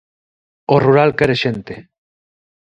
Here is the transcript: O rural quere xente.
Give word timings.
O 0.73 0.75
rural 0.85 1.11
quere 1.19 1.35
xente. 1.43 1.75